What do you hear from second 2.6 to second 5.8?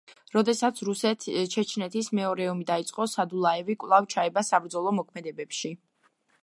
დაიწყო, სადულაევი კვლავ ჩაება საბრძოლო მოქმედებებში.